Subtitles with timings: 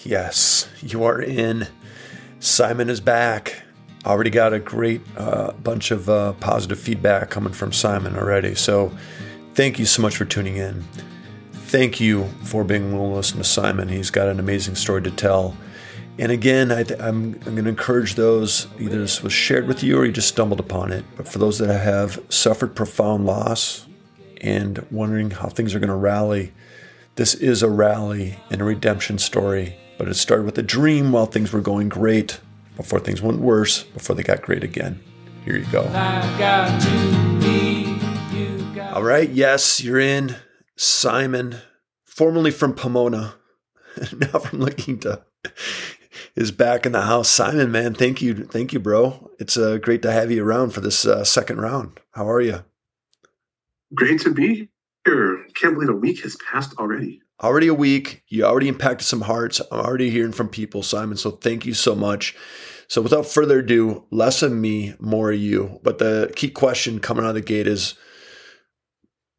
[0.00, 1.66] Yes, you are in.
[2.38, 3.62] Simon is back.
[4.04, 8.54] Already got a great uh, bunch of uh, positive feedback coming from Simon already.
[8.54, 8.92] So
[9.54, 10.84] thank you so much for tuning in.
[11.52, 13.88] Thank you for being willing to listen to Simon.
[13.88, 15.56] He's got an amazing story to tell.
[16.18, 20.06] And again, I am going to encourage those either this was shared with you or
[20.06, 21.04] you just stumbled upon it.
[21.16, 23.86] But for those that have suffered profound loss
[24.40, 26.52] and wondering how things are going to rally,
[27.16, 29.76] this is a rally and a redemption story.
[29.98, 32.40] But it started with a dream while things were going great,
[32.76, 35.00] before things went worse, before they got great again.
[35.44, 35.82] Here you go.
[38.92, 40.36] All right, yes, you're in.
[40.76, 41.56] Simon,
[42.04, 43.34] formerly from Pomona,
[44.12, 45.24] now from La Quinta
[46.34, 47.28] is back in the house.
[47.28, 49.30] Simon, man, thank you, thank you, bro.
[49.38, 52.00] It's uh, great to have you around for this uh, second round.
[52.12, 52.64] How are you?
[53.94, 54.68] Great to be
[55.04, 55.46] here.
[55.54, 57.22] Can't believe a week has passed already.
[57.42, 58.22] Already a week.
[58.28, 59.60] You already impacted some hearts.
[59.70, 61.16] I'm already hearing from people, Simon.
[61.16, 62.34] So thank you so much.
[62.88, 65.80] So without further ado, less of me, more of you.
[65.82, 67.94] But the key question coming out of the gate is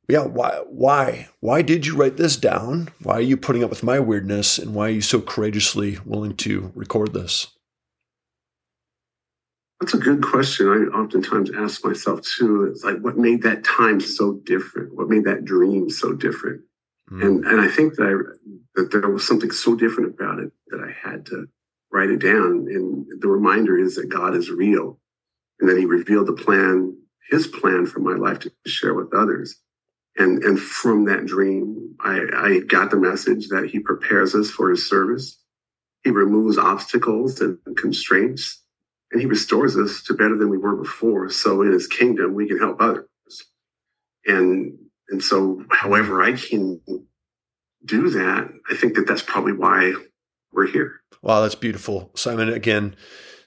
[0.10, 2.90] yeah, why, why, why did you write this down?
[3.04, 4.58] Why are you putting up with my weirdness?
[4.58, 7.48] And why are you so courageously willing to record this?
[9.82, 10.68] That's a good question.
[10.68, 12.64] I oftentimes ask myself too.
[12.72, 14.96] It's like, what made that time so different?
[14.96, 16.62] What made that dream so different?
[17.12, 17.26] Mm.
[17.26, 20.82] And and I think that I, that there was something so different about it that
[20.82, 21.48] I had to
[21.92, 22.68] write it down.
[22.70, 25.00] And the reminder is that God is real,
[25.60, 26.98] and that He revealed the plan,
[27.30, 29.62] His plan for my life to share with others.
[30.18, 34.70] And, and from that dream, I, I got the message that he prepares us for
[34.72, 35.40] his service.
[36.04, 38.64] He removes obstacles and constraints,
[39.12, 41.30] and he restores us to better than we were before.
[41.30, 43.06] So in his kingdom, we can help others.
[44.26, 44.78] And,
[45.10, 46.82] and so however I can
[47.86, 49.94] do that, I think that that's probably why
[50.52, 51.00] we're here.
[51.22, 52.12] Wow, that's beautiful.
[52.16, 52.96] Simon, again,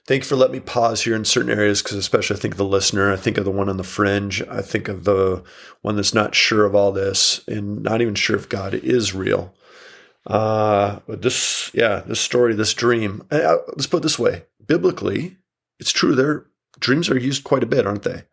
[0.07, 2.57] Thank you for letting me pause here in certain areas because, especially, I think of
[2.57, 3.13] the listener.
[3.13, 4.41] I think of the one on the fringe.
[4.49, 5.43] I think of the
[5.83, 9.53] one that's not sure of all this and not even sure if God is real.
[10.25, 13.23] Uh, but this, yeah, this story, this dream.
[13.29, 15.37] I, I, let's put it this way: biblically,
[15.79, 16.15] it's true.
[16.15, 16.47] Their
[16.79, 18.23] dreams are used quite a bit, aren't they?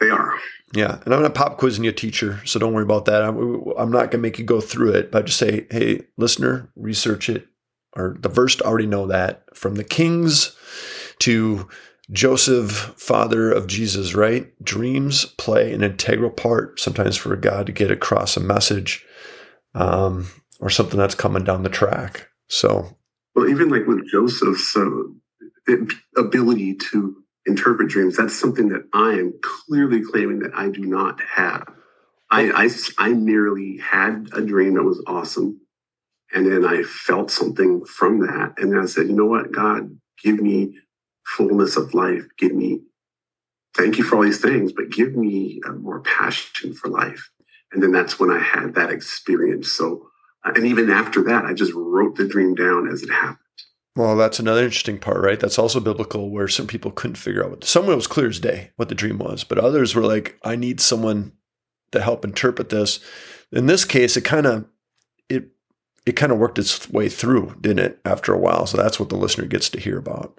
[0.00, 0.34] They are.
[0.74, 3.22] Yeah, and I'm not pop quizzing you, teacher, so don't worry about that.
[3.22, 6.70] I'm, I'm not going to make you go through it, but just say, hey, listener,
[6.76, 7.46] research it,
[7.94, 10.54] or the verse already know that from the kings
[11.20, 11.68] to
[12.10, 14.52] Joseph, father of Jesus, right?
[14.62, 19.04] Dreams play an integral part sometimes for God to get across a message
[19.74, 20.28] um,
[20.60, 22.28] or something that's coming down the track.
[22.48, 22.96] So,
[23.34, 24.88] well, even like with Joseph's uh,
[26.16, 31.20] ability to interpret dreams, that's something that I am clearly claiming that I do not
[31.22, 31.72] have.
[32.30, 32.68] I, I,
[32.98, 35.60] I merely had a dream that was awesome
[36.32, 38.54] and then I felt something from that.
[38.58, 40.78] And then I said, you know what, God, give me
[41.24, 42.24] fullness of life.
[42.38, 42.80] Give me,
[43.74, 47.30] thank you for all these things, but give me a more passion for life.
[47.72, 49.72] And then that's when I had that experience.
[49.72, 50.08] So,
[50.44, 53.38] uh, and even after that, I just wrote the dream down as it happened.
[53.96, 55.40] Well, that's another interesting part, right?
[55.40, 58.70] That's also biblical where some people couldn't figure out what someone was clear as day
[58.76, 61.32] what the dream was, but others were like, I need someone
[61.92, 63.00] to help interpret this.
[63.50, 64.66] In this case, it kind of
[65.30, 65.48] it
[66.04, 68.66] it kind of worked its way through, didn't it, after a while?
[68.66, 70.38] So that's what the listener gets to hear about.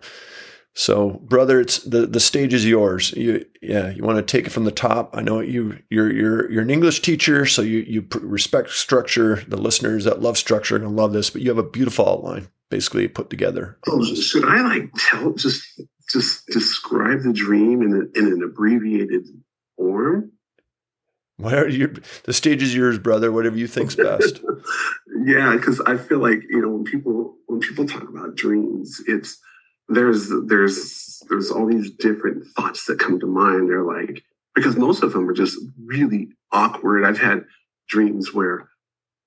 [0.78, 3.12] So, brother, it's the, the stage is yours.
[3.14, 5.18] You, yeah, you want to take it from the top.
[5.18, 9.44] I know you you're you're you're an English teacher, so you you respect structure.
[9.48, 12.50] The listeners that love structure are gonna love this, but you have a beautiful outline,
[12.70, 13.80] basically put together.
[13.88, 15.64] Oh, should I like tell just
[16.12, 19.26] just describe the dream in, a, in an abbreviated
[19.78, 20.32] form?
[21.38, 21.94] Whatever your
[22.26, 23.32] the stage is yours, brother.
[23.32, 24.42] Whatever you think's best.
[25.26, 29.40] yeah, because I feel like you know when people when people talk about dreams, it's
[29.88, 33.70] there's there's there's all these different thoughts that come to mind.
[33.70, 34.24] They're like
[34.56, 37.06] because most of them are just really awkward.
[37.06, 37.46] I've had
[37.90, 38.70] dreams where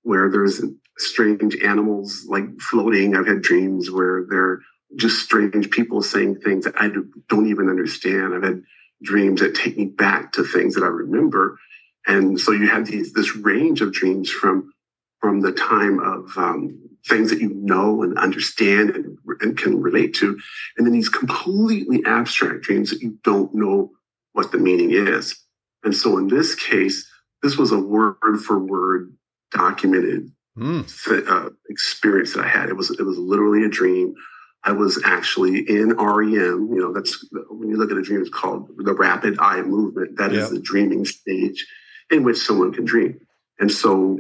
[0.03, 0.62] where there's
[0.98, 3.16] strange animals like floating.
[3.16, 4.60] I've had dreams where they're
[4.97, 6.91] just strange people saying things that I
[7.28, 8.34] don't even understand.
[8.34, 8.62] I've had
[9.03, 11.59] dreams that take me back to things that I remember
[12.07, 14.72] and so you have these this range of dreams from
[15.21, 20.15] from the time of um, things that you know and understand and, and can relate
[20.15, 20.39] to,
[20.77, 23.91] and then these completely abstract dreams that you don't know
[24.33, 25.37] what the meaning is.
[25.83, 27.09] And so in this case,
[27.43, 29.15] this was a word for word
[29.51, 31.28] documented mm.
[31.28, 32.69] uh, experience that I had.
[32.69, 34.15] It was it was literally a dream.
[34.63, 36.69] I was actually in REM.
[36.72, 40.19] You know, that's when you look at a dream, it's called the rapid eye movement.
[40.19, 40.43] That yep.
[40.43, 41.67] is the dreaming stage
[42.11, 43.19] in which someone can dream.
[43.60, 44.18] And so,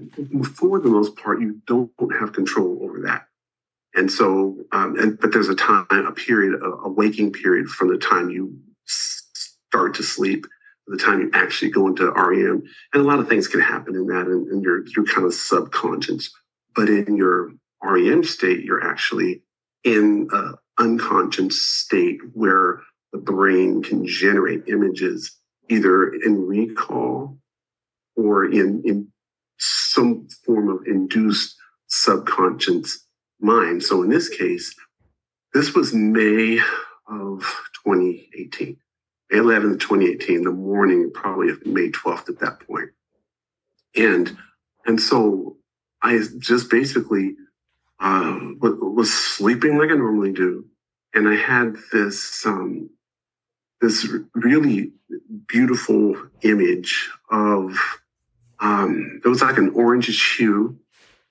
[0.54, 1.90] for the most part, you don't
[2.20, 3.26] have control over that.
[3.94, 7.98] And so, um, and, but there's a time, a period, a, waking period from the
[7.98, 10.46] time you start to sleep,
[10.86, 12.62] the time you actually go into REM.
[12.92, 15.34] And a lot of things can happen in that and, and you're, you're kind of
[15.34, 16.30] subconscious.
[16.74, 17.52] But in your
[17.82, 19.42] REM state, you're actually
[19.82, 22.82] in an unconscious state where
[23.12, 25.36] the brain can generate images
[25.68, 27.38] either in recall
[28.16, 29.08] or in, in
[29.92, 31.56] some form of induced
[31.88, 33.06] subconscious
[33.40, 33.82] mind.
[33.82, 34.74] So in this case,
[35.52, 36.58] this was May
[37.08, 37.40] of
[37.84, 38.76] 2018,
[39.30, 42.90] May 11th, 2018, the morning probably of May 12th at that point.
[43.96, 44.36] And,
[44.86, 45.56] and so
[46.00, 47.34] I just basically
[47.98, 50.66] uh, was sleeping like I normally do.
[51.12, 52.90] And I had this, um,
[53.80, 54.92] this really
[55.48, 57.76] beautiful image of,
[58.60, 60.78] um, it was like an orange hue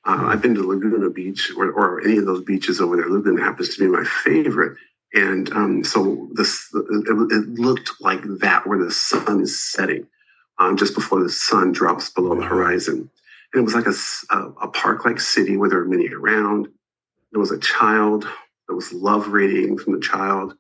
[0.05, 3.09] uh, I've been to Laguna Beach or, or, any of those beaches over there.
[3.09, 4.77] Laguna happens to be my favorite.
[5.13, 10.07] And um, so this it, it, looked like that where the sun is setting
[10.57, 13.09] um, just before the sun drops below the horizon.
[13.53, 16.69] And it was like a, a, a park like city where there were many around.
[17.31, 18.27] There was a child.
[18.67, 20.55] There was love radiating from the child.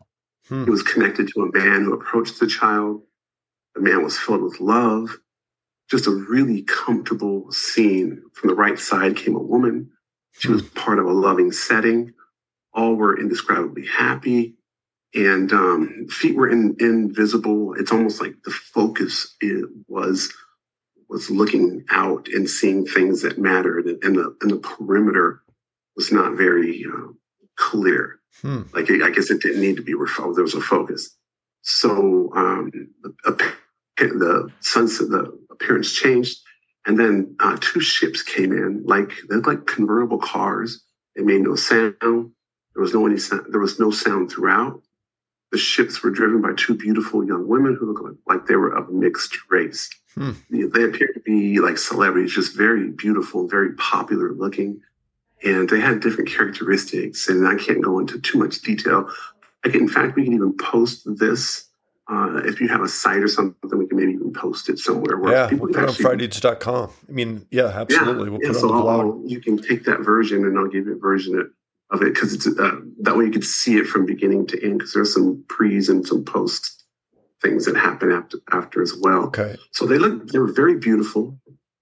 [0.47, 0.65] Hmm.
[0.65, 3.03] He was connected to a man who approached the child.
[3.75, 5.17] The man was filled with love
[5.89, 8.21] just a really comfortable scene.
[8.33, 9.91] From the right side came a woman.
[10.33, 12.13] She was part of a loving setting.
[12.73, 14.55] All were indescribably happy.
[15.15, 17.73] And um, feet were in, invisible.
[17.73, 19.35] It's almost like the focus
[19.87, 20.31] was
[21.09, 25.41] was looking out and seeing things that mattered, and the and the perimeter
[25.95, 27.07] was not very uh,
[27.57, 28.19] clear.
[28.43, 28.61] Hmm.
[28.71, 31.17] Like I guess it didn't need to be where there was a focus.
[31.63, 32.71] So um,
[33.97, 36.39] the sunset, the appearance changed.
[36.85, 40.83] And then uh, two ships came in, like they looked like convertible cars.
[41.15, 41.95] They made no sound.
[42.01, 43.47] There was no any sound.
[43.49, 44.81] There was no sound throughout.
[45.51, 48.71] The ships were driven by two beautiful young women who looked like, like they were
[48.75, 49.89] of mixed race.
[50.15, 50.31] Hmm.
[50.49, 54.81] They appeared to be like celebrities, just very beautiful, very popular looking,
[55.43, 57.27] and they had different characteristics.
[57.27, 59.09] And I can't go into too much detail.
[59.65, 61.68] I can, in fact, we can even post this
[62.09, 65.17] uh, if you have a site or something, we can maybe even post it somewhere
[65.17, 66.91] where yeah, people put actually, on frydudes.com.
[67.07, 68.25] I mean, yeah, absolutely.
[68.25, 69.05] Yeah, we'll yeah, put so on the blog.
[69.05, 71.51] I'll, you can take that version and I'll give you a version
[71.91, 74.79] of it because it's uh, that way you can see it from beginning to end
[74.79, 76.83] because there's some pre's and some post
[77.41, 79.25] things that happen after after as well.
[79.25, 79.55] Okay.
[79.71, 81.39] So they look they were very beautiful.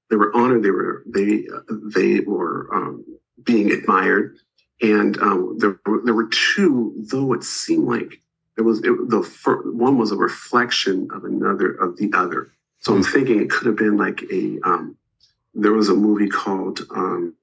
[0.09, 0.63] They were honored.
[0.63, 1.47] They were they
[1.95, 3.05] they were um,
[3.43, 4.37] being admired,
[4.81, 6.93] and um, there there were two.
[7.09, 8.21] Though it seemed like
[8.57, 12.51] it was it, the first, one was a reflection of another of the other.
[12.79, 14.97] So I'm thinking it could have been like a um,
[15.53, 17.35] there was a movie called um,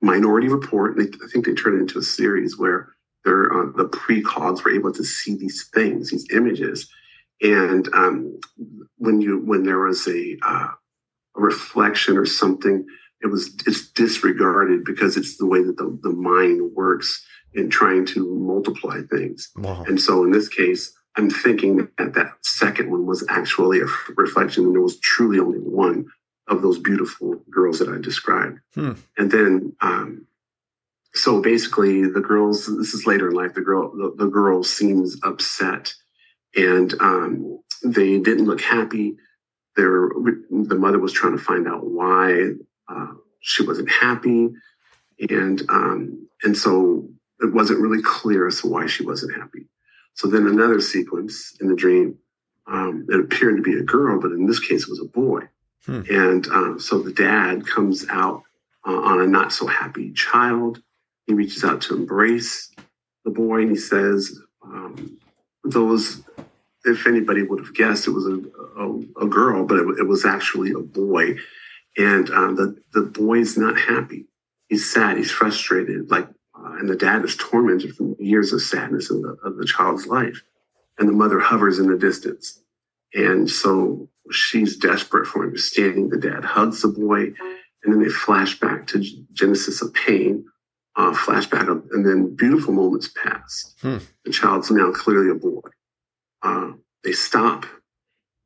[0.00, 0.96] Minority Report.
[0.96, 2.94] They, I think they turned it into a series where
[3.24, 6.88] they're uh, the precogs were able to see these things, these images,
[7.42, 8.38] and um,
[8.98, 10.68] when you when there was a, uh,
[11.36, 12.86] a reflection or something,
[13.20, 17.24] it was it's disregarded because it's the way that the, the mind works
[17.56, 19.50] in trying to multiply things.
[19.56, 19.84] Wow.
[19.88, 23.86] And so in this case, I'm thinking that that second one was actually a
[24.16, 26.06] reflection, and there was truly only one
[26.46, 28.60] of those beautiful girls that I described.
[28.74, 28.92] Hmm.
[29.16, 30.26] And then, um,
[31.14, 32.66] so basically, the girls.
[32.66, 33.54] This is later in life.
[33.54, 35.94] The girl, the, the girl seems upset,
[36.54, 39.16] and um, they didn't look happy.
[39.76, 40.10] Their
[40.50, 42.50] the mother was trying to find out why
[42.88, 44.50] uh, she wasn't happy,
[45.30, 47.08] and um, and so
[47.40, 49.66] it wasn't really clear as to why she wasn't happy.
[50.14, 52.18] So then another sequence in the dream,
[52.66, 55.42] um, it appeared to be a girl, but in this case it was a boy.
[55.84, 56.02] Hmm.
[56.10, 58.42] And um, so the dad comes out
[58.86, 60.82] uh, on a not so happy child.
[61.26, 62.70] He reaches out to embrace
[63.24, 65.18] the boy and he says, um,
[65.64, 66.22] those,
[66.84, 68.40] if anybody would have guessed, it was a,
[68.78, 71.34] a, a girl, but it, it, was actually a boy.
[71.96, 74.26] And um, the, the boy's not happy.
[74.68, 75.16] He's sad.
[75.16, 76.10] He's frustrated.
[76.10, 79.64] Like uh, and the dad is tormented from years of sadness of the, of the
[79.66, 80.42] child's life.
[80.98, 82.62] And the mother hovers in the distance.
[83.12, 86.08] And so she's desperate for understanding.
[86.08, 87.32] The dad hugs the boy,
[87.82, 90.46] and then they flash back to Genesis of pain,
[90.96, 93.74] uh, flashback, of, and then beautiful moments pass.
[93.80, 93.98] Hmm.
[94.24, 95.60] The child's now clearly a boy.
[96.42, 96.72] Uh,
[97.04, 97.66] they stop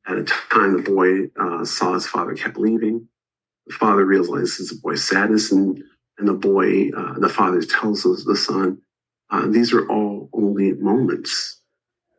[0.07, 3.09] at a time the boy uh, saw his father kept leaving.
[3.67, 5.83] The father realizes the boy's sadness and
[6.21, 8.83] and the boy, uh, the father tells the son,
[9.31, 11.61] uh, these are all only moments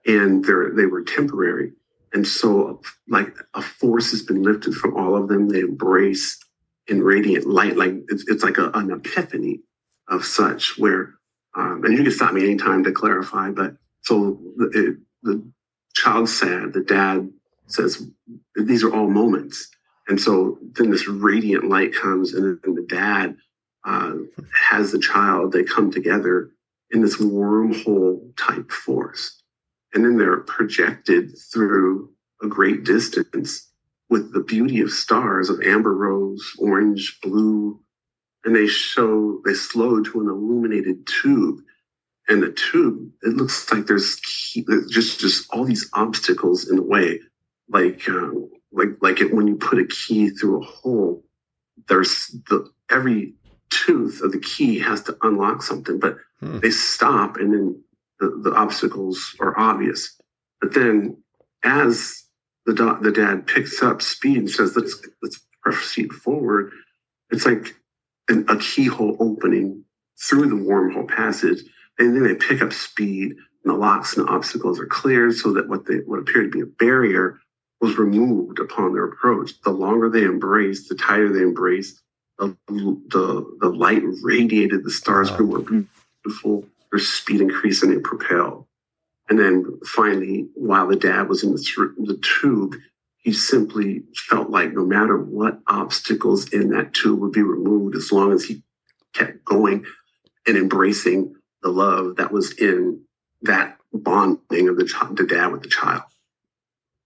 [0.05, 1.73] and they're, they were temporary.
[2.13, 5.47] And so like a force has been lifted from all of them.
[5.47, 6.39] They embrace
[6.87, 7.77] in radiant light.
[7.77, 9.61] Like it's, it's like a, an epiphany
[10.07, 11.13] of such where,
[11.55, 14.39] um, and you can stop me anytime to clarify, but so
[14.73, 15.43] it, the
[15.93, 17.31] child's sad, the dad
[17.67, 18.07] says,
[18.55, 19.69] these are all moments.
[20.07, 23.37] And so then this radiant light comes, and, then the dad
[23.83, 24.13] uh,
[24.53, 26.51] has the child, they come together
[26.91, 29.41] in this wormhole type force.
[29.93, 32.09] And then they're projected through
[32.41, 33.69] a great distance
[34.09, 37.79] with the beauty of stars of amber rose, orange, blue.
[38.43, 41.59] And they show, they slow to an illuminated tube.
[42.27, 44.19] And the tube, it looks like there's
[44.89, 47.19] just, just all these obstacles in the way.
[47.69, 51.23] Like, um, like, like it, when you put a key through a hole,
[51.87, 53.33] there's the, every
[53.71, 56.59] tooth of the key has to unlock something, but hmm.
[56.59, 57.83] they stop and then
[58.19, 60.15] the, the obstacles are obvious.
[60.59, 61.17] But then
[61.63, 62.23] as
[62.65, 66.71] the, do- the dad picks up speed and says, let's, let's proceed forward,
[67.31, 67.75] it's like
[68.27, 69.83] an, a keyhole opening
[70.29, 71.63] through the wormhole passage.
[71.97, 73.31] And then they pick up speed
[73.63, 76.57] and the locks and the obstacles are cleared so that what they, what appeared to
[76.57, 77.39] be a barrier
[77.79, 79.59] was removed upon their approach.
[79.61, 81.99] The longer they embrace, the tighter they embrace,
[82.47, 85.37] the, the, the light radiated, the stars wow.
[85.37, 85.85] grew more
[86.23, 88.65] beautiful, their speed increased, and they propelled.
[89.29, 92.75] And then finally, while the dad was in the, the tube,
[93.17, 98.11] he simply felt like no matter what obstacles in that tube would be removed, as
[98.11, 98.63] long as he
[99.13, 99.85] kept going
[100.47, 103.03] and embracing the love that was in
[103.43, 106.03] that bonding of the, the dad with the child.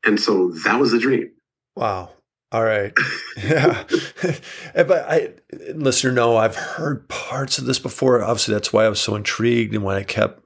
[0.06, 1.32] And so that was the dream.
[1.75, 2.12] Wow.
[2.56, 2.94] All right.
[3.44, 3.84] Yeah.
[4.74, 5.34] but I,
[5.74, 8.24] listener, know I've heard parts of this before.
[8.24, 10.42] Obviously, that's why I was so intrigued and why I kept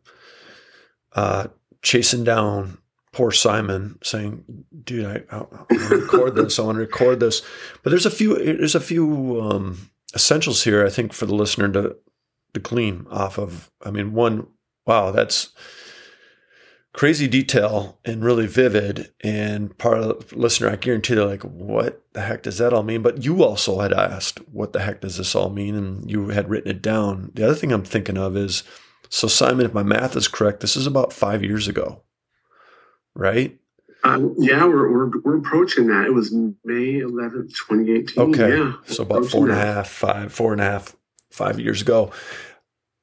[1.14, 1.50] uh,
[1.84, 2.80] chasing down
[3.12, 4.44] poor Simon, saying,
[4.84, 6.58] "Dude, I, I, I want to record this.
[6.58, 7.44] I want to record this."
[7.84, 8.36] But there's a few.
[8.44, 10.84] There's a few um, essentials here.
[10.84, 11.96] I think for the listener to
[12.56, 13.70] to glean off of.
[13.86, 14.48] I mean, one.
[14.88, 15.50] Wow, that's
[17.00, 19.10] crazy detail and really vivid.
[19.22, 22.84] And part of the listener, I guarantee they're like, what the heck does that all
[22.84, 23.02] mean?
[23.02, 25.76] But you also had asked, what the heck does this all mean?
[25.76, 27.32] And you had written it down.
[27.36, 28.64] The other thing I'm thinking of is,
[29.08, 32.02] so Simon, if my math is correct, this is about five years ago,
[33.16, 33.58] right?
[34.04, 36.06] Um, yeah, we're, we're, we're approaching that.
[36.06, 38.24] It was May 11th, 2018.
[38.26, 38.58] Okay.
[38.58, 40.98] Yeah, so about four and a half, five, four and a half,
[41.32, 42.12] five years ago.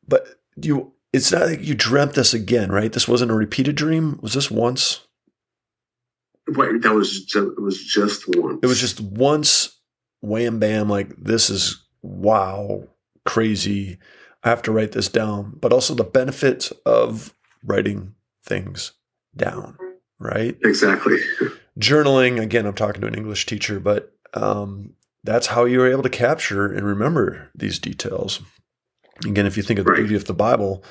[0.06, 2.92] But do you it's not like you dreamt this again, right?
[2.92, 4.18] This wasn't a repeated dream.
[4.22, 5.06] Was this once?
[6.48, 8.60] Right, that was just, it was just once.
[8.62, 9.80] It was just once.
[10.20, 10.88] Wham bam!
[10.88, 12.84] Like this is wow,
[13.24, 13.98] crazy.
[14.42, 15.58] I have to write this down.
[15.60, 17.34] But also the benefits of
[17.64, 18.92] writing things
[19.36, 19.76] down,
[20.18, 20.56] right?
[20.64, 21.18] Exactly.
[21.78, 22.66] Journaling again.
[22.66, 24.94] I'm talking to an English teacher, but um,
[25.24, 28.40] that's how you were able to capture and remember these details.
[29.24, 29.98] Again, if you think of the right.
[29.98, 30.84] beauty of the Bible,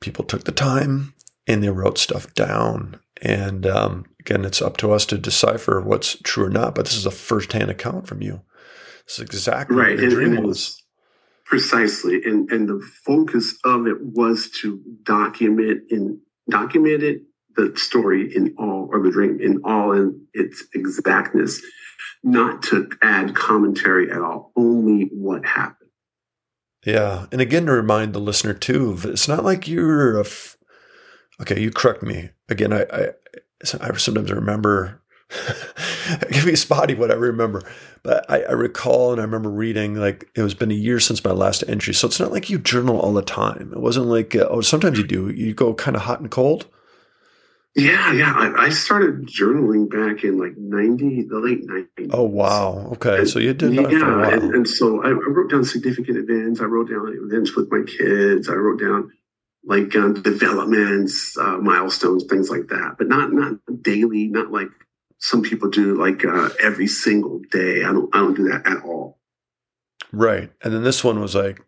[0.00, 1.14] people took the time
[1.46, 3.00] and they wrote stuff down.
[3.22, 6.74] And um, again, it's up to us to decipher what's true or not.
[6.74, 8.42] But this is a firsthand account from you.
[9.06, 9.90] This is exactly right.
[9.90, 10.82] what the and, dream and was.
[11.46, 17.22] Precisely, and and the focus of it was to document in document it
[17.56, 21.62] the story in all or the dream in all in its exactness,
[22.22, 24.52] not to add commentary at all.
[24.56, 25.77] Only what happened.
[26.84, 27.26] Yeah.
[27.32, 30.56] And again, to remind the listener too, it's not like you're a, f-
[31.40, 32.30] okay, you correct me.
[32.48, 33.08] Again, I, I,
[33.80, 35.02] I sometimes remember,
[36.30, 37.62] give me spotty what I remember,
[38.02, 41.22] but I, I recall and I remember reading like it was been a year since
[41.22, 41.92] my last entry.
[41.92, 43.72] So it's not like you journal all the time.
[43.74, 46.66] It wasn't like, uh, oh, sometimes you do, you go kind of hot and cold.
[47.78, 48.32] Yeah, yeah.
[48.34, 52.10] I, I, started journaling back in like ninety, the late nineties.
[52.12, 52.90] Oh wow!
[52.94, 56.60] Okay, and, so you did that yeah, and, and, so I, wrote down significant events.
[56.60, 58.48] I wrote down events with my kids.
[58.48, 59.12] I wrote down
[59.64, 62.96] like um, developments, uh, milestones, things like that.
[62.98, 64.26] But not not daily.
[64.26, 64.70] Not like
[65.18, 67.84] some people do, like uh, every single day.
[67.84, 68.12] I don't.
[68.12, 69.18] I don't do that at all.
[70.10, 71.60] Right, and then this one was like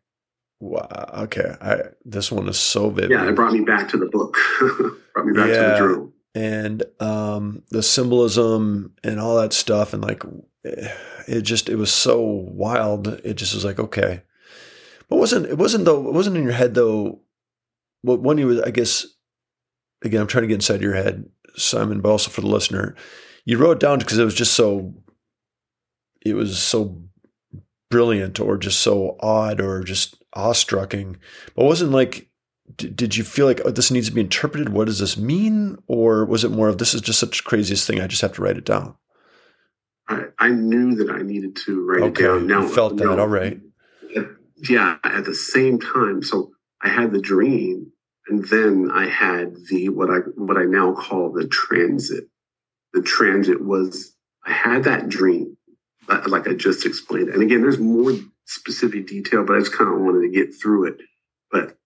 [0.60, 1.10] Wow.
[1.24, 1.56] Okay.
[1.60, 3.10] I, this one is so vivid.
[3.10, 4.36] Yeah, it brought me back to the book.
[5.14, 5.62] brought me back yeah.
[5.62, 6.12] to the journal.
[6.34, 10.22] And um, the symbolism and all that stuff, and like
[10.64, 10.94] eh,
[11.26, 13.08] it just it was so wild.
[13.08, 14.22] It just was like okay,
[15.08, 17.20] but wasn't it wasn't though it wasn't in your head though.
[18.02, 19.06] What when you was I guess
[20.04, 22.94] again I'm trying to get inside your head, Simon, but also for the listener,
[23.44, 24.94] you wrote it down because it was just so.
[26.24, 27.02] It was so
[27.90, 31.16] brilliant or just so odd or just awestrucking,
[31.54, 32.28] but wasn't like,
[32.76, 34.68] did you feel like oh, this needs to be interpreted?
[34.68, 35.78] What does this mean?
[35.86, 38.00] Or was it more of this is just such craziest thing?
[38.00, 38.96] I just have to write it down.
[40.08, 42.24] I, I knew that I needed to write okay.
[42.24, 42.46] it down.
[42.46, 43.04] Now, you felt that.
[43.04, 43.60] No, all right.
[44.68, 47.92] yeah, at the same time, so I had the dream,
[48.28, 52.24] and then I had the what I what I now call the transit.
[52.92, 55.56] The transit was I had that dream,
[56.26, 57.28] like I just explained.
[57.28, 58.12] And again, there's more
[58.50, 60.96] specific detail, but I just kind of wanted to get through it.
[61.50, 61.76] But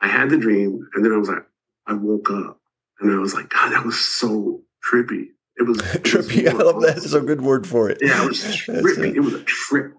[0.00, 1.46] I had the dream, and then I was like,
[1.86, 2.60] I woke up,
[3.00, 5.28] and I was like, God, that was so trippy.
[5.56, 6.48] It was trippy.
[6.48, 6.98] I love that.
[6.98, 7.98] It's a good word for it.
[8.00, 9.14] Yeah, it was trippy.
[9.14, 9.92] It was a trip,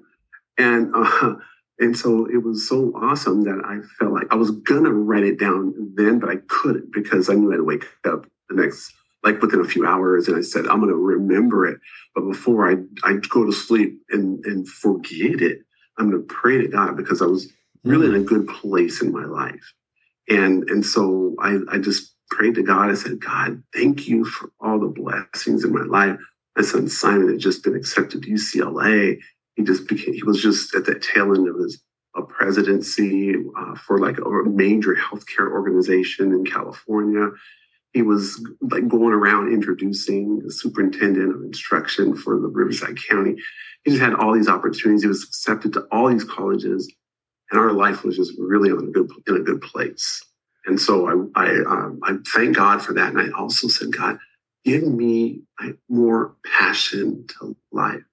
[0.57, 1.35] and uh,
[1.79, 5.39] and so it was so awesome that I felt like I was gonna write it
[5.39, 9.59] down then, but I couldn't because I knew I'd wake up the next like within
[9.59, 11.79] a few hours, and I said I'm gonna remember it.
[12.15, 15.59] But before I I go to sleep and and forget it,
[15.99, 17.51] I'm gonna pray to God because I was
[17.83, 19.73] really in a good place in my life,
[20.29, 22.89] and and so I I just prayed to God.
[22.89, 26.19] I said, God, thank you for all the blessings in my life.
[26.55, 29.19] My son Simon had just been accepted to UCLA.
[29.55, 31.81] He just became, he was just at the tail end of his
[32.15, 37.29] a presidency uh, for like a major healthcare organization in California.
[37.93, 43.35] He was like going around introducing the superintendent of instruction for the Riverside County.
[43.83, 45.01] He just had all these opportunities.
[45.01, 46.91] He was accepted to all these colleges,
[47.49, 50.23] and our life was just really on a good in a good place.
[50.65, 53.13] And so I, I, um, I thank God for that.
[53.13, 54.19] And I also said, God,
[54.63, 55.41] give me
[55.89, 58.03] more passion to life.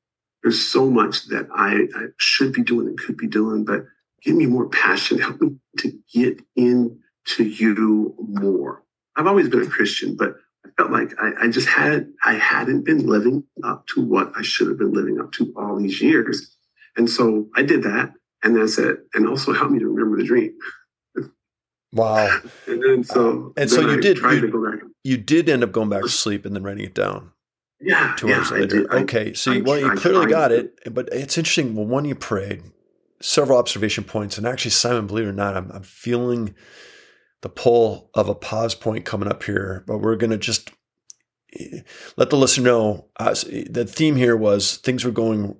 [0.42, 3.84] There's so much that I, I should be doing and could be doing, but
[4.22, 5.18] give me more passion.
[5.18, 8.82] Help me to get into you more.
[9.16, 12.84] I've always been a Christian, but I felt like I, I just had I hadn't
[12.84, 16.56] been living up to what I should have been living up to all these years.
[16.96, 18.12] And so I did that.
[18.42, 19.00] And that's it.
[19.14, 20.56] and also help me to remember the dream.
[21.92, 22.40] Wow.
[22.66, 26.02] and then so and so you I did you, you, did end up going back
[26.02, 27.32] to sleep and then writing it down.
[27.80, 28.14] Yeah.
[28.16, 28.86] Two yeah, hours later.
[28.92, 29.34] I, okay.
[29.34, 31.74] So you, well, you clearly got it, but it's interesting.
[31.74, 32.62] Well, one you prayed,
[33.20, 36.54] several observation points, and actually, Simon, believe it or not, I'm, I'm feeling
[37.46, 40.72] the pull of a pause point coming up here, but we're going to just
[41.56, 41.78] eh,
[42.16, 43.36] let the listener know uh,
[43.70, 45.56] the theme here was things were going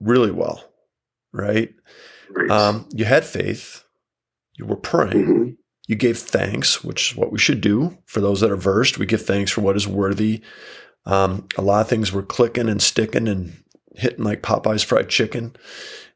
[0.00, 0.64] really well,
[1.30, 1.74] right?
[2.30, 2.50] right.
[2.50, 3.84] Um, you had faith,
[4.56, 5.50] you were praying, mm-hmm.
[5.88, 8.96] you gave thanks, which is what we should do for those that are versed.
[8.96, 10.40] We give thanks for what is worthy.
[11.04, 13.62] Um, a lot of things were clicking and sticking and
[13.94, 15.54] hitting like Popeye's fried chicken,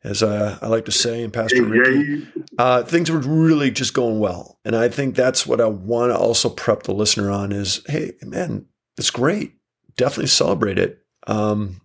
[0.04, 1.22] as uh, I like to say.
[1.22, 4.58] And Pastor Ricky, uh, things were really just going well.
[4.64, 8.12] And I think that's what I want to also prep the listener on is, hey,
[8.22, 9.54] man, it's great.
[9.96, 11.00] Definitely celebrate it.
[11.26, 11.80] Um,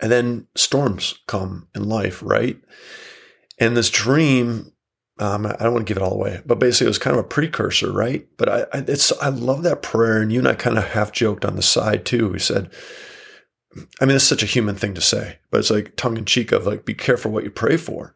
[0.00, 2.58] and then storms come in life, right?
[3.58, 4.72] And this dream
[5.20, 7.24] um, I don't want to give it all away, but basically it was kind of
[7.24, 8.26] a precursor, right?
[8.36, 11.12] But I, I, it's I love that prayer, and you and I kind of half
[11.12, 12.28] joked on the side too.
[12.28, 12.70] We said,
[14.00, 16.52] I mean, it's such a human thing to say, but it's like tongue in cheek
[16.52, 18.14] of like, be careful what you pray for.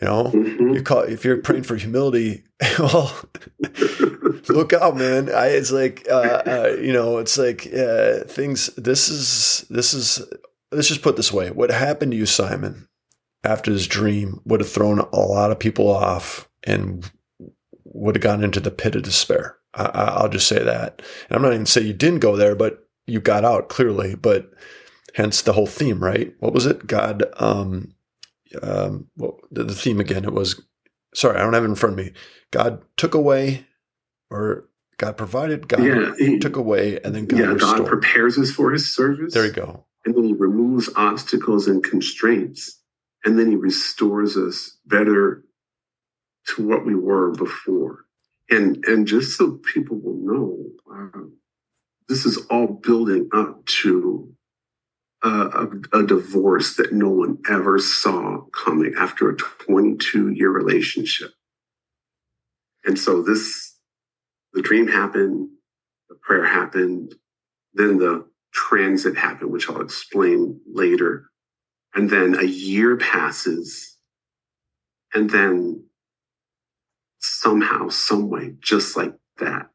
[0.00, 0.74] You know, mm-hmm.
[0.74, 2.44] you call if you're praying for humility,
[2.78, 3.20] well,
[4.48, 5.28] look out, man.
[5.34, 8.68] I, it's like, uh, uh, you know, it's like uh, things.
[8.76, 10.22] This is this is.
[10.70, 12.88] Let's just put this way: what happened to you, Simon?
[13.44, 17.10] after this dream would have thrown a lot of people off and
[17.84, 19.56] would have gone into the pit of despair.
[19.74, 21.02] I, will just say that.
[21.28, 24.14] And I'm not even saying you didn't go there, but you got out clearly.
[24.14, 24.50] But
[25.14, 26.34] hence the whole theme, right?
[26.40, 26.86] What was it?
[26.86, 27.94] God, um,
[28.62, 30.62] um, well, the, the theme again, it was,
[31.14, 32.12] sorry, I don't have it in front of me.
[32.50, 33.66] God took away
[34.30, 37.78] or God provided, God yeah, he, took away, and then God yeah, restored.
[37.78, 39.32] God prepares us for his service.
[39.32, 39.84] There you go.
[40.04, 42.78] And then he removes obstacles and constraints
[43.24, 45.44] and then he restores us better
[46.46, 48.04] to what we were before.
[48.50, 51.26] And and just so people will know, uh,
[52.08, 54.34] this is all building up to
[55.22, 61.30] a, a, a, divorce that no one ever saw coming after a 22 year relationship.
[62.84, 63.76] And so this,
[64.52, 65.50] the dream happened,
[66.08, 67.14] the prayer happened,
[67.74, 71.26] then the transit happened, which I'll explain later.
[71.94, 73.96] And then a year passes.
[75.12, 75.84] And then
[77.18, 79.70] somehow, some way, just like that,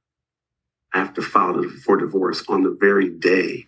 [0.93, 3.65] Have to file for divorce on the very day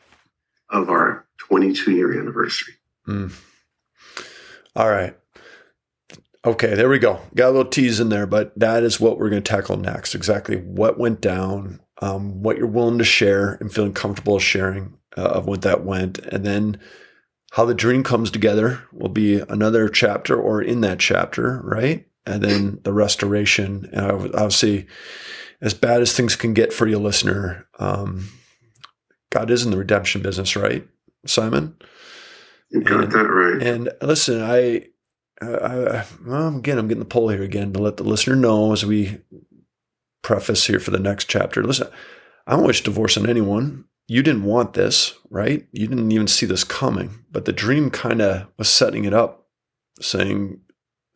[0.70, 2.76] of our 22 year anniversary.
[3.08, 3.34] Mm.
[4.76, 5.16] All right.
[6.44, 7.20] Okay, there we go.
[7.34, 10.14] Got a little tease in there, but that is what we're going to tackle next.
[10.14, 15.22] Exactly what went down, um, what you're willing to share and feeling comfortable sharing uh,
[15.22, 16.80] of what that went, and then
[17.54, 22.06] how the dream comes together will be another chapter or in that chapter, right?
[22.28, 23.90] And then the restoration.
[23.94, 24.88] And obviously,
[25.66, 28.30] as bad as things can get for you, listener, um,
[29.32, 30.88] God is in the redemption business, right,
[31.26, 31.76] Simon?
[32.70, 33.62] You got and, that right.
[33.62, 34.88] And listen, I
[35.42, 38.86] uh, well, again, I'm getting the pull here again to let the listener know as
[38.86, 39.20] we
[40.22, 41.64] preface here for the next chapter.
[41.64, 41.88] Listen,
[42.48, 43.86] I don't wish divorce on anyone.
[44.08, 45.68] You didn't want this, right?
[45.72, 49.48] You didn't even see this coming, but the dream kind of was setting it up,
[50.00, 50.62] saying,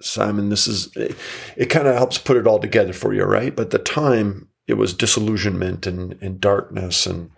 [0.02, 1.16] Simon, this is, it,
[1.58, 3.56] it kind of helps put it all together for you, right?
[3.56, 7.06] But the time, it was disillusionment and, and darkness.
[7.06, 7.32] And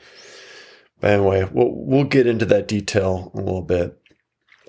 [1.00, 3.97] but anyway, we'll, we'll get into that detail a little bit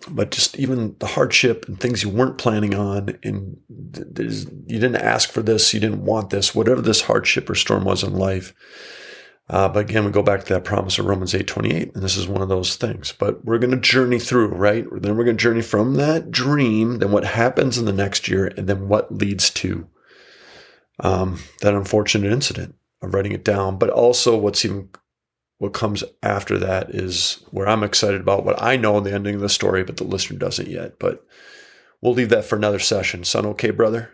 [0.09, 5.31] but just even the hardship and things you weren't planning on and you didn't ask
[5.31, 8.55] for this you didn't want this whatever this hardship or storm was in life
[9.52, 12.16] uh, but again we go back to that promise of romans 8 28 and this
[12.16, 15.36] is one of those things but we're going to journey through right then we're going
[15.36, 19.12] to journey from that dream then what happens in the next year and then what
[19.14, 19.86] leads to
[21.00, 24.88] um, that unfortunate incident of writing it down but also what's even
[25.62, 29.36] what comes after that is where I'm excited about what I know in the ending
[29.36, 30.98] of the story, but the listener doesn't yet.
[30.98, 31.24] But
[32.00, 33.22] we'll leave that for another session.
[33.22, 34.10] Sound okay, brother?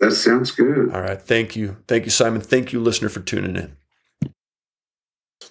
[0.00, 0.90] That sounds good.
[0.94, 1.20] All right.
[1.20, 1.76] Thank you.
[1.86, 2.40] Thank you, Simon.
[2.40, 3.76] Thank you, listener, for tuning in.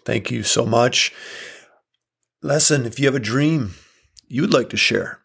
[0.07, 1.13] Thank you so much.
[2.41, 3.73] Lesson if you have a dream
[4.29, 5.19] you'd like to share,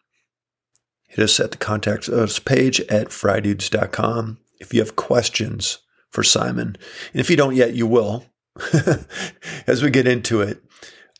[1.07, 4.39] hit us at the contact us page at frydudes.com.
[4.59, 5.77] If you have questions
[6.09, 6.75] for Simon,
[7.13, 8.25] and if you don't yet, you will
[9.67, 10.61] as we get into it,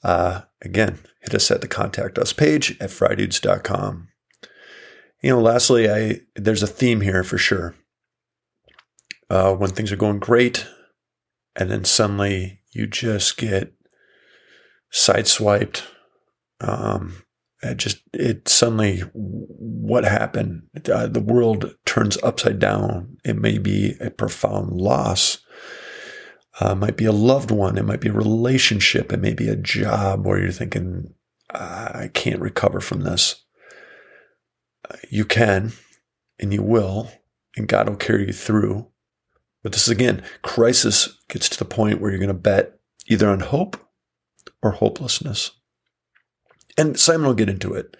[0.04, 4.10] uh, again, hit us at the contact us page at frydudes.com.
[5.22, 7.76] You know, lastly, I there's a theme here for sure.
[9.30, 10.68] Uh, when things are going great,
[11.56, 13.74] and then suddenly you just get
[14.92, 15.84] sideswiped.
[16.62, 17.24] Um,
[17.62, 20.64] it just it suddenly what happened?
[20.92, 23.18] Uh, the world turns upside down.
[23.24, 25.40] It may be a profound loss
[26.60, 27.78] uh, might be a loved one.
[27.78, 29.12] It might be a relationship.
[29.12, 31.14] It may be a job where you're thinking,
[31.50, 33.44] I can't recover from this.
[34.90, 35.74] Uh, you can
[36.40, 37.12] and you will,
[37.56, 38.88] and God will carry you through.
[39.64, 43.30] But this is again, crisis gets to the point where you're going to bet either
[43.30, 43.78] on hope
[44.62, 45.52] or hopelessness.
[46.78, 47.96] And Simon will get into it,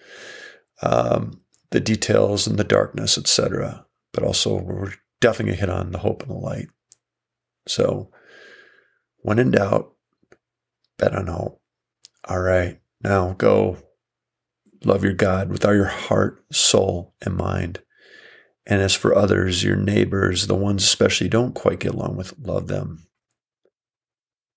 [0.82, 3.86] um, the details and the darkness, etc.
[4.12, 6.68] But also, we're definitely going to hit on the hope and the light.
[7.66, 8.10] So,
[9.18, 9.94] when in doubt,
[10.98, 11.60] bet on hope.
[12.26, 13.78] All right, now go
[14.84, 17.80] love your God with all your heart, soul, and mind.
[18.66, 22.66] And as for others, your neighbors, the ones especially don't quite get along with, love
[22.66, 23.06] them.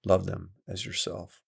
[0.06, 1.41] Love them as yourself.